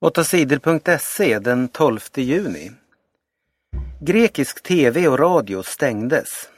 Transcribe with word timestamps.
8sidor.se 0.00 1.38
den 1.38 1.68
12 1.68 2.00
juni. 2.14 2.70
Grekisk 4.00 4.62
tv 4.62 5.08
och 5.08 5.18
radio 5.18 5.62
stängdes. 5.62 6.48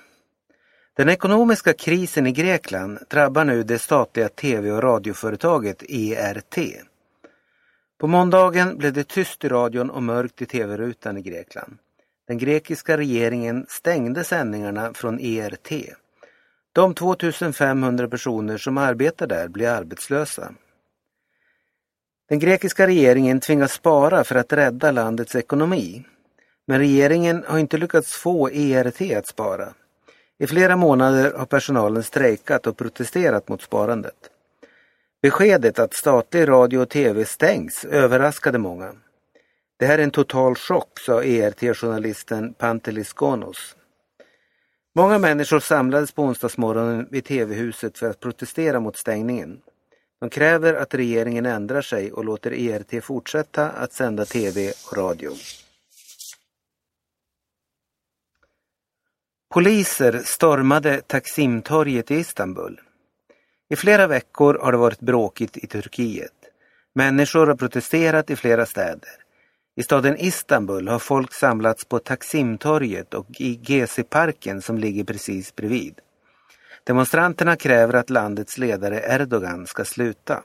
Den 0.96 1.08
ekonomiska 1.08 1.72
krisen 1.72 2.26
i 2.26 2.32
Grekland 2.32 2.98
drabbar 3.08 3.44
nu 3.44 3.62
det 3.62 3.78
statliga 3.78 4.28
tv 4.28 4.72
och 4.72 4.82
radioföretaget 4.82 5.82
ERT. 5.88 6.58
På 7.98 8.06
måndagen 8.06 8.78
blev 8.78 8.92
det 8.92 9.08
tyst 9.08 9.44
i 9.44 9.48
radion 9.48 9.90
och 9.90 10.02
mörkt 10.02 10.42
i 10.42 10.46
tv-rutan 10.46 11.16
i 11.16 11.22
Grekland. 11.22 11.78
Den 12.28 12.38
grekiska 12.38 12.96
regeringen 12.96 13.66
stängde 13.68 14.24
sändningarna 14.24 14.94
från 14.94 15.20
ERT. 15.20 15.72
De 16.72 16.94
2500 16.94 18.08
personer 18.08 18.58
som 18.58 18.78
arbetar 18.78 19.26
där 19.26 19.48
blir 19.48 19.68
arbetslösa. 19.68 20.54
Den 22.30 22.38
grekiska 22.38 22.86
regeringen 22.86 23.40
tvingas 23.40 23.72
spara 23.72 24.24
för 24.24 24.34
att 24.34 24.52
rädda 24.52 24.90
landets 24.90 25.34
ekonomi. 25.34 26.04
Men 26.66 26.78
regeringen 26.78 27.44
har 27.46 27.58
inte 27.58 27.78
lyckats 27.78 28.12
få 28.12 28.50
ERT 28.50 29.16
att 29.16 29.26
spara. 29.26 29.68
I 30.38 30.46
flera 30.46 30.76
månader 30.76 31.32
har 31.32 31.46
personalen 31.46 32.02
strejkat 32.02 32.66
och 32.66 32.76
protesterat 32.76 33.48
mot 33.48 33.62
sparandet. 33.62 34.14
Beskedet 35.22 35.78
att 35.78 35.94
statlig 35.94 36.48
radio 36.48 36.78
och 36.78 36.88
tv 36.88 37.24
stängs 37.24 37.84
överraskade 37.84 38.58
många. 38.58 38.92
Det 39.78 39.86
här 39.86 39.98
är 39.98 40.02
en 40.02 40.10
total 40.10 40.54
chock, 40.54 40.98
sa 40.98 41.22
ERT-journalisten 41.22 42.54
Pantelis 42.54 43.12
Gonos. 43.12 43.76
Många 44.94 45.18
människor 45.18 45.60
samlades 45.60 46.12
på 46.12 46.22
onsdagsmorgonen 46.22 47.08
vid 47.10 47.24
TV-huset 47.24 47.98
för 47.98 48.10
att 48.10 48.20
protestera 48.20 48.80
mot 48.80 48.96
stängningen. 48.96 49.60
De 50.20 50.30
kräver 50.30 50.74
att 50.74 50.94
regeringen 50.94 51.46
ändrar 51.46 51.82
sig 51.82 52.12
och 52.12 52.24
låter 52.24 52.52
ERT 52.52 53.04
fortsätta 53.04 53.70
att 53.70 53.92
sända 53.92 54.24
TV 54.24 54.72
och 54.90 54.96
radio. 54.96 55.32
Poliser 59.54 60.22
stormade 60.24 61.00
Taksimtorget 61.00 62.10
i 62.10 62.14
Istanbul. 62.14 62.80
I 63.68 63.76
flera 63.76 64.06
veckor 64.06 64.58
har 64.62 64.72
det 64.72 64.78
varit 64.78 65.00
bråkigt 65.00 65.56
i 65.56 65.66
Turkiet. 65.66 66.32
Människor 66.94 67.46
har 67.46 67.54
protesterat 67.54 68.30
i 68.30 68.36
flera 68.36 68.66
städer. 68.66 69.10
I 69.76 69.82
staden 69.82 70.16
Istanbul 70.16 70.88
har 70.88 70.98
folk 70.98 71.34
samlats 71.34 71.84
på 71.84 71.98
Taksimtorget 71.98 73.14
och 73.14 73.26
i 73.40 73.60
Gezi-parken 73.62 74.62
som 74.62 74.78
ligger 74.78 75.04
precis 75.04 75.56
bredvid. 75.56 76.00
Demonstranterna 76.90 77.56
kräver 77.56 77.94
att 77.94 78.10
landets 78.10 78.58
ledare 78.58 79.02
Erdogan 79.14 79.66
ska 79.66 79.84
sluta. 79.84 80.42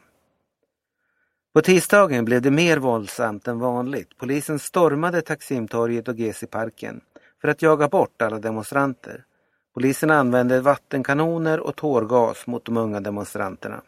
På 1.53 1.61
tisdagen 1.61 2.25
blev 2.25 2.41
det 2.41 2.51
mer 2.51 2.77
våldsamt 2.77 3.47
än 3.47 3.59
vanligt. 3.59 4.17
Polisen 4.17 4.59
stormade 4.59 5.21
Taksimtorget 5.21 6.07
och 6.07 6.15
Gezi-parken 6.15 7.01
för 7.41 7.47
att 7.47 7.61
jaga 7.61 7.87
bort 7.87 8.21
alla 8.21 8.39
demonstranter. 8.39 9.23
Polisen 9.73 10.11
använde 10.11 10.61
vattenkanoner 10.61 11.59
och 11.59 11.75
tårgas 11.75 12.47
mot 12.47 12.65
de 12.65 12.77
unga 12.77 12.99
demonstranterna. 12.99 13.81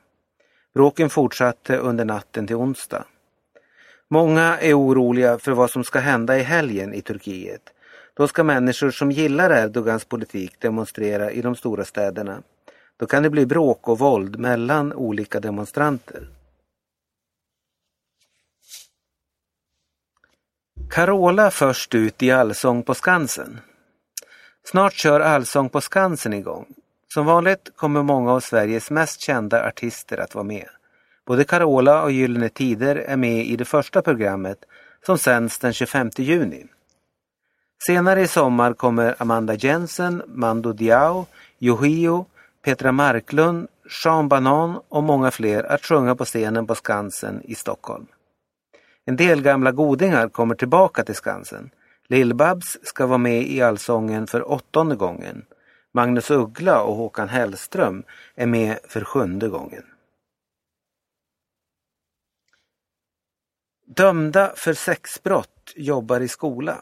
Bråken 0.74 1.10
fortsatte 1.10 1.78
under 1.78 2.06
natten 2.06 2.48
till 2.48 2.56
onsdag. 2.56 3.06
Många 4.10 4.60
är 4.60 4.80
oroliga 4.80 5.40
för 5.40 5.52
vad 5.52 5.72
som 5.72 5.84
ska 5.84 6.00
hända 6.00 6.38
i 6.38 6.44
helgen 6.44 6.94
i 6.94 7.02
Turkiet. 7.02 7.74
Då 8.18 8.28
ska 8.28 8.44
människor 8.44 8.92
som 8.92 9.12
gillar 9.12 9.50
Erdogans 9.50 10.06
politik 10.06 10.60
demonstrera 10.60 11.32
i 11.32 11.42
de 11.42 11.56
stora 11.56 11.86
städerna. 11.86 12.42
Då 12.98 13.06
kan 13.06 13.24
det 13.24 13.30
bli 13.30 13.46
bråk 13.46 13.88
och 13.88 14.00
våld 14.00 14.40
mellan 14.40 14.94
olika 14.94 15.40
demonstranter. 15.40 16.28
Carola 20.90 21.52
först 21.52 21.96
ut 21.96 22.24
i 22.24 22.32
Allsång 22.32 22.84
på 22.84 22.94
Skansen. 22.94 23.60
Snart 24.64 24.94
kör 24.94 25.20
Allsång 25.20 25.70
på 25.70 25.82
Skansen 25.82 26.34
igång. 26.34 26.66
Som 27.14 27.26
vanligt 27.26 27.72
kommer 27.76 28.04
många 28.04 28.32
av 28.32 28.40
Sveriges 28.40 28.92
mest 28.92 29.22
kända 29.22 29.68
artister 29.68 30.18
att 30.18 30.36
vara 30.36 30.44
med. 30.44 30.70
Både 31.26 31.44
Carola 31.44 32.04
och 32.04 32.12
Gyllene 32.12 32.50
Tider 32.50 32.96
är 32.96 33.18
med 33.18 33.46
i 33.46 33.56
det 33.56 33.66
första 33.66 34.02
programmet 34.02 34.66
som 35.06 35.18
sänds 35.18 35.60
den 35.60 35.74
25 35.74 36.10
juni. 36.18 36.66
Senare 37.86 38.22
i 38.22 38.28
sommar 38.28 38.74
kommer 38.74 39.16
Amanda 39.18 39.54
Jensen, 39.54 40.22
Mando 40.28 40.74
Diao, 40.74 41.26
Yohio, 41.60 42.26
Petra 42.62 42.92
Marklund, 42.92 43.68
Sean 43.90 44.28
Banan 44.28 44.82
och 44.90 45.04
många 45.04 45.32
fler 45.32 45.64
att 45.64 45.86
sjunga 45.86 46.16
på 46.16 46.26
scenen 46.26 46.68
på 46.68 46.76
Skansen 46.76 47.42
i 47.44 47.56
Stockholm. 47.56 48.08
En 49.06 49.16
del 49.16 49.42
gamla 49.42 49.72
godingar 49.72 50.30
kommer 50.30 50.56
tillbaka 50.56 51.04
till 51.04 51.16
Skansen. 51.16 51.70
Lill-Babs 52.08 52.78
ska 52.84 53.06
vara 53.06 53.18
med 53.18 53.42
i 53.42 53.62
Allsången 53.62 54.28
för 54.28 54.52
åttonde 54.52 54.96
gången. 54.96 55.46
Magnus 55.94 56.32
Uggla 56.32 56.82
och 56.82 56.96
Håkan 56.96 57.30
Hellström 57.30 58.04
är 58.36 58.46
med 58.46 58.80
för 58.88 59.04
sjunde 59.04 59.48
gången. 59.48 59.84
Dömda 63.86 64.54
för 64.56 64.74
sexbrott 64.74 65.74
jobbar 65.76 66.20
i 66.20 66.28
skola. 66.28 66.78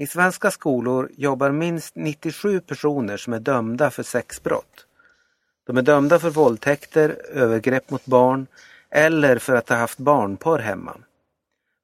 I 0.00 0.06
svenska 0.06 0.50
skolor 0.50 1.10
jobbar 1.16 1.50
minst 1.50 1.96
97 1.96 2.60
personer 2.60 3.16
som 3.16 3.32
är 3.32 3.40
dömda 3.40 3.90
för 3.90 4.02
sexbrott. 4.02 4.86
De 5.66 5.76
är 5.76 5.82
dömda 5.82 6.18
för 6.18 6.30
våldtäkter, 6.30 7.16
övergrepp 7.32 7.90
mot 7.90 8.06
barn 8.06 8.46
eller 8.90 9.38
för 9.38 9.54
att 9.54 9.68
ha 9.68 9.76
haft 9.76 9.98
barnporr 9.98 10.58
hemma. 10.58 10.96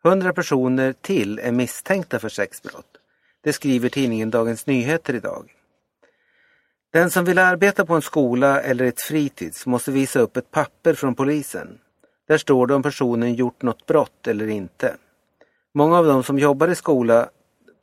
100 0.05 0.33
personer 0.33 0.93
till 0.93 1.39
är 1.39 1.53
misstänkta 1.53 2.19
för 2.19 2.29
sexbrott. 2.29 2.97
Det 3.41 3.53
skriver 3.53 3.89
tidningen 3.89 4.31
Dagens 4.31 4.67
Nyheter 4.67 5.15
idag. 5.15 5.53
Den 6.93 7.11
som 7.11 7.25
vill 7.25 7.39
arbeta 7.39 7.87
på 7.87 7.95
en 7.95 8.03
skola 8.03 8.61
eller 8.61 8.85
ett 8.85 9.01
fritids 9.01 9.67
måste 9.67 9.91
visa 9.91 10.21
upp 10.21 10.37
ett 10.37 10.51
papper 10.51 10.95
från 10.95 11.15
polisen. 11.15 11.79
Där 12.29 12.39
står 12.39 12.67
det 12.67 12.75
om 12.75 12.83
personen 12.83 13.35
gjort 13.35 13.63
något 13.63 13.87
brott 13.87 14.27
eller 14.27 14.47
inte. 14.47 14.97
Många 15.75 15.99
av 15.99 16.07
de 16.07 16.23
som 16.23 16.39
jobbar 16.39 16.69
i 16.69 16.75
skola, 16.75 17.29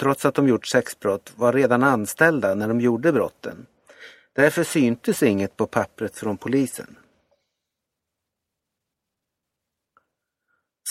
trots 0.02 0.26
att 0.26 0.36
de 0.36 0.48
gjort 0.48 0.68
sexbrott, 0.68 1.34
var 1.36 1.54
redan 1.54 1.84
anställda 1.84 2.56
när 2.56 2.68
de 2.68 2.82
gjorde 2.82 3.12
brotten. 3.12 3.66
Därför 4.34 4.64
syntes 4.64 5.24
inget 5.24 5.58
på 5.58 5.68
pappret 5.68 6.16
från 6.16 6.38
polisen. 6.38 6.98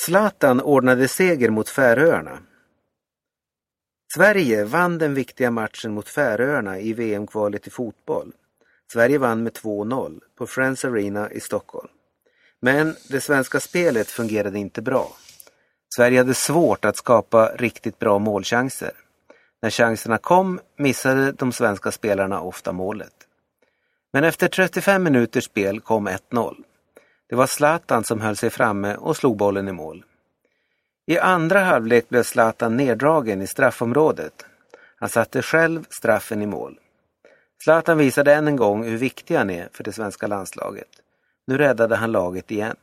Zlatan 0.04 0.60
ordnade 0.60 1.08
seger 1.08 1.50
mot 1.50 1.68
Färöarna. 1.68 2.38
Sverige 4.14 4.64
vann 4.64 4.98
den 4.98 5.14
viktiga 5.14 5.50
matchen 5.50 5.94
mot 5.94 6.08
Färöarna 6.08 6.80
i 6.80 6.92
VM-kvalet 6.92 7.66
i 7.66 7.70
fotboll. 7.70 8.32
Sverige 8.92 9.18
vann 9.18 9.42
med 9.42 9.52
2-0 9.52 10.20
på 10.34 10.46
Friends 10.46 10.84
Arena 10.84 11.32
i 11.32 11.40
Stockholm. 11.40 11.88
Men 12.60 12.96
det 13.08 13.20
svenska 13.20 13.60
spelet 13.60 14.08
fungerade 14.08 14.58
inte 14.58 14.82
bra. 14.82 15.16
Sverige 15.94 16.18
hade 16.18 16.34
svårt 16.34 16.84
att 16.84 16.96
skapa 16.96 17.52
riktigt 17.54 17.98
bra 17.98 18.18
målchanser. 18.18 18.92
När 19.62 19.70
chanserna 19.70 20.18
kom 20.18 20.60
missade 20.76 21.32
de 21.32 21.52
svenska 21.52 21.90
spelarna 21.90 22.40
ofta 22.40 22.72
målet. 22.72 23.14
Men 24.12 24.24
efter 24.24 24.48
35 24.48 25.02
minuters 25.02 25.44
spel 25.44 25.80
kom 25.80 26.08
1-0. 26.08 26.56
Det 27.28 27.36
var 27.36 27.46
Zlatan 27.46 28.04
som 28.04 28.20
höll 28.20 28.36
sig 28.36 28.50
framme 28.50 28.96
och 28.96 29.16
slog 29.16 29.36
bollen 29.36 29.68
i 29.68 29.72
mål. 29.72 30.04
I 31.06 31.18
andra 31.18 31.60
halvlek 31.60 32.08
blev 32.08 32.22
Zlatan 32.22 32.76
neddragen 32.76 33.42
i 33.42 33.46
straffområdet. 33.46 34.46
Han 34.96 35.08
satte 35.08 35.42
själv 35.42 35.84
straffen 35.90 36.42
i 36.42 36.46
mål. 36.46 36.78
Zlatan 37.62 37.98
visade 37.98 38.34
än 38.34 38.48
en 38.48 38.56
gång 38.56 38.84
hur 38.84 38.96
viktig 38.96 39.34
han 39.34 39.50
är 39.50 39.68
för 39.72 39.84
det 39.84 39.92
svenska 39.92 40.26
landslaget. 40.26 40.88
Nu 41.46 41.58
räddade 41.58 41.96
han 41.96 42.12
laget 42.12 42.50
igen. 42.50 42.76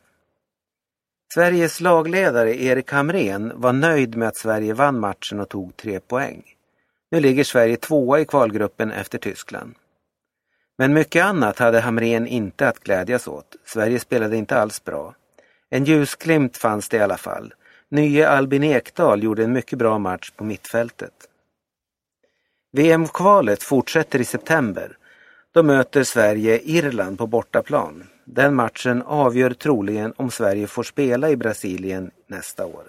Sveriges 1.33 1.79
lagledare 1.79 2.55
Erik 2.55 2.91
Hamrén 2.91 3.51
var 3.55 3.73
nöjd 3.73 4.15
med 4.15 4.27
att 4.27 4.37
Sverige 4.37 4.73
vann 4.73 4.99
matchen 4.99 5.39
och 5.39 5.49
tog 5.49 5.77
tre 5.77 5.99
poäng. 5.99 6.43
Nu 7.11 7.19
ligger 7.19 7.43
Sverige 7.43 7.77
tvåa 7.77 8.19
i 8.19 8.25
kvalgruppen 8.25 8.91
efter 8.91 9.17
Tyskland. 9.17 9.75
Men 10.77 10.93
mycket 10.93 11.25
annat 11.25 11.59
hade 11.59 11.79
Hamrén 11.79 12.27
inte 12.27 12.67
att 12.67 12.79
glädjas 12.79 13.27
åt. 13.27 13.55
Sverige 13.65 13.99
spelade 13.99 14.37
inte 14.37 14.57
alls 14.57 14.83
bra. 14.83 15.15
En 15.69 15.85
ljusglimt 15.85 16.57
fanns 16.57 16.89
det 16.89 16.97
i 16.97 16.99
alla 16.99 17.17
fall. 17.17 17.53
Nye 17.89 18.27
Albin 18.27 18.63
Ekdal 18.63 19.23
gjorde 19.23 19.43
en 19.43 19.53
mycket 19.53 19.79
bra 19.79 19.99
match 19.99 20.31
på 20.31 20.43
mittfältet. 20.43 21.13
VM-kvalet 22.71 23.63
fortsätter 23.63 24.21
i 24.21 24.25
september. 24.25 24.97
Då 25.53 25.63
möter 25.63 26.03
Sverige 26.03 26.59
Irland 26.63 27.17
på 27.17 27.27
bortaplan. 27.27 28.03
Den 28.29 28.55
matchen 28.55 29.01
avgör 29.01 29.49
troligen 29.49 30.13
om 30.17 30.31
Sverige 30.31 30.67
får 30.67 30.83
spela 30.83 31.29
i 31.29 31.35
Brasilien 31.35 32.11
nästa 32.27 32.65
år. 32.65 32.83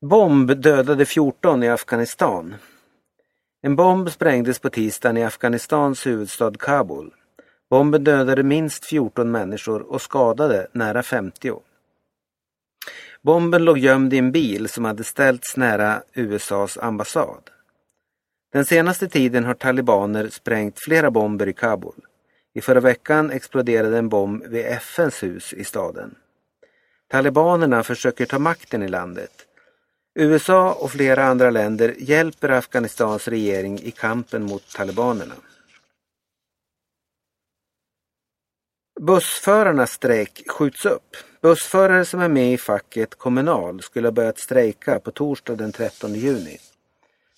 Bomb 0.00 0.56
dödade 0.56 1.06
14 1.06 1.62
i 1.62 1.68
Afghanistan. 1.68 2.54
En 3.62 3.76
bomb 3.76 4.10
sprängdes 4.10 4.58
på 4.58 4.70
tisdagen 4.70 5.16
i 5.16 5.24
Afghanistans 5.24 6.06
huvudstad 6.06 6.52
Kabul. 6.58 7.14
Bomben 7.70 8.04
dödade 8.04 8.42
minst 8.42 8.84
14 8.84 9.30
människor 9.30 9.82
och 9.82 10.02
skadade 10.02 10.68
nära 10.72 11.02
50. 11.02 11.60
Bomben 13.22 13.64
låg 13.64 13.78
gömd 13.78 14.12
i 14.12 14.18
en 14.18 14.32
bil 14.32 14.68
som 14.68 14.84
hade 14.84 15.04
ställts 15.04 15.56
nära 15.56 16.02
USAs 16.14 16.78
ambassad. 16.78 17.50
Den 18.52 18.64
senaste 18.64 19.08
tiden 19.08 19.44
har 19.44 19.54
talibaner 19.54 20.28
sprängt 20.28 20.80
flera 20.80 21.10
bomber 21.10 21.48
i 21.48 21.52
Kabul. 21.52 22.04
I 22.54 22.60
förra 22.60 22.80
veckan 22.80 23.30
exploderade 23.30 23.98
en 23.98 24.08
bomb 24.08 24.44
vid 24.44 24.66
FNs 24.66 25.22
hus 25.22 25.52
i 25.52 25.64
staden. 25.64 26.14
Talibanerna 27.08 27.82
försöker 27.82 28.26
ta 28.26 28.38
makten 28.38 28.82
i 28.82 28.88
landet. 28.88 29.32
USA 30.14 30.72
och 30.72 30.90
flera 30.90 31.24
andra 31.24 31.50
länder 31.50 31.94
hjälper 31.98 32.48
Afghanistans 32.48 33.28
regering 33.28 33.78
i 33.78 33.90
kampen 33.90 34.42
mot 34.42 34.74
talibanerna. 34.74 35.34
Bussförarnas 39.00 39.92
strejk 39.92 40.42
skjuts 40.48 40.86
upp. 40.86 41.16
Bussförare 41.40 42.04
som 42.04 42.20
är 42.20 42.28
med 42.28 42.52
i 42.52 42.58
facket 42.58 43.14
Kommunal 43.14 43.82
skulle 43.82 44.06
ha 44.06 44.12
börjat 44.12 44.38
strejka 44.38 45.00
på 45.00 45.10
torsdag 45.10 45.56
den 45.56 45.72
13 45.72 46.14
juni. 46.14 46.58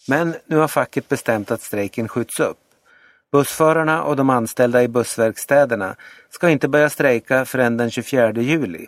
Men 0.09 0.35
nu 0.47 0.57
har 0.57 0.69
facket 0.69 1.09
bestämt 1.09 1.51
att 1.51 1.63
strejken 1.63 2.09
skjuts 2.09 2.41
upp. 2.41 2.59
Bussförarna 3.33 4.03
och 4.03 4.17
de 4.17 4.31
anställda 4.31 4.83
i 4.83 4.89
bussverkstäderna 4.89 5.97
ska 6.31 6.51
inte 6.51 6.69
börja 6.69 6.91
strejka 6.91 7.45
förrän 7.45 7.77
den 7.77 7.91
24 7.91 8.33
juli. 8.33 8.87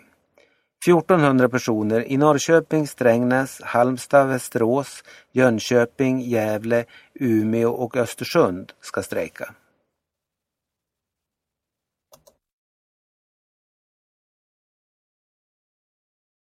1400 0.87 1.49
personer 1.49 2.11
i 2.11 2.17
Norrköping, 2.17 2.87
Strängnäs, 2.87 3.61
Halmstad, 3.61 4.27
Västerås, 4.27 5.03
Jönköping, 5.31 6.21
Gävle, 6.21 6.85
Umeå 7.13 7.69
och 7.69 7.97
Östersund 7.97 8.71
ska 8.81 9.03
strejka. 9.03 9.53